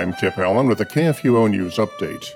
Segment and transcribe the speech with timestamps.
[0.00, 2.32] I'm Tip Allen with a KFUO News Update.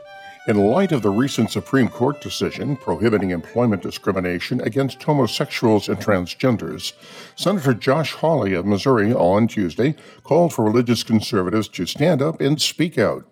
[0.46, 6.92] In light of the recent Supreme Court decision prohibiting employment discrimination against homosexuals and transgenders,
[7.36, 12.60] Senator Josh Hawley of Missouri on Tuesday called for religious conservatives to stand up and
[12.60, 13.26] speak out.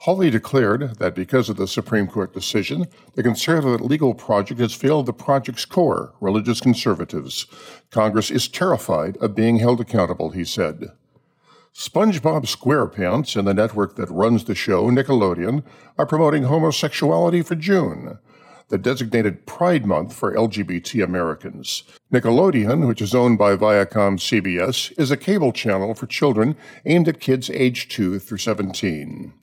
[0.00, 5.06] Hawley declared that because of the Supreme Court decision, the conservative legal project has failed
[5.06, 7.46] the project's core, religious conservatives.
[7.92, 10.90] Congress is terrified of being held accountable, he said.
[11.76, 15.62] SpongeBob SquarePants and the network that runs the show, Nickelodeon,
[15.98, 18.18] are promoting homosexuality for June,
[18.70, 21.82] the designated Pride Month for LGBT Americans.
[22.10, 27.20] Nickelodeon, which is owned by Viacom CBS, is a cable channel for children aimed at
[27.20, 29.34] kids aged 2 through 17.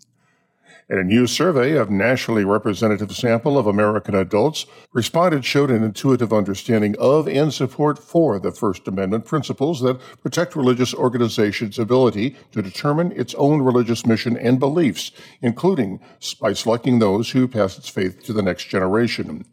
[0.89, 6.33] And a new survey of nationally representative sample of American adults, respondents showed an intuitive
[6.33, 12.61] understanding of and support for the First Amendment principles that protect religious organizations' ability to
[12.61, 16.01] determine its own religious mission and beliefs, including
[16.41, 19.45] by selecting those who pass its faith to the next generation.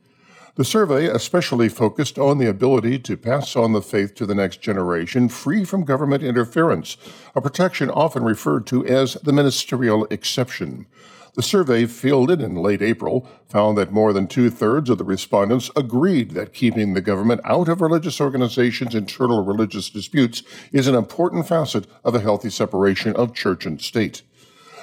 [0.57, 4.61] The survey especially focused on the ability to pass on the faith to the next
[4.61, 6.97] generation free from government interference,
[7.37, 10.87] a protection often referred to as the ministerial exception.
[11.35, 15.71] The survey, fielded in late April, found that more than two thirds of the respondents
[15.77, 20.43] agreed that keeping the government out of religious organizations' internal religious disputes
[20.73, 24.23] is an important facet of a healthy separation of church and state.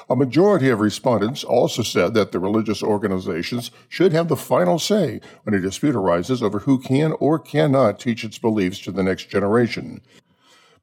[0.10, 5.20] A majority of respondents also said that the religious organizations should have the final say
[5.44, 9.30] when a dispute arises over who can or cannot teach its beliefs to the next
[9.30, 10.00] generation.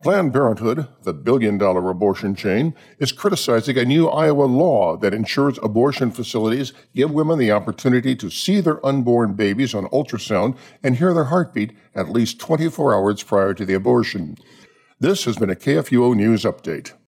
[0.02, 5.58] Planned Parenthood, the billion dollar abortion chain, is criticizing a new Iowa law that ensures
[5.62, 11.14] abortion facilities give women the opportunity to see their unborn babies on ultrasound and hear
[11.14, 14.36] their heartbeat at least 24 hours prior to the abortion.
[14.98, 16.94] This has been a KFUO News Update.